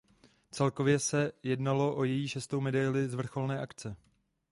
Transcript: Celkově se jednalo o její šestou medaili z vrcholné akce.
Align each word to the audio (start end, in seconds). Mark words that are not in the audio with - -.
Celkově 0.51 0.99
se 0.99 1.31
jednalo 1.43 1.95
o 1.95 2.03
její 2.03 2.27
šestou 2.27 2.61
medaili 2.61 3.07
z 3.09 3.13
vrcholné 3.13 3.59
akce. 3.59 3.95